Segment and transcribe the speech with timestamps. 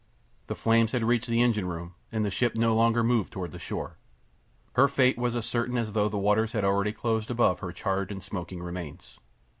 [0.47, 3.59] The flames had reached the engine room, and the ship no longer moved toward the
[3.59, 3.97] shore.
[4.73, 8.11] Her fate was as certain as though the waters had already closed above her charred
[8.11, 9.19] and smoking remains.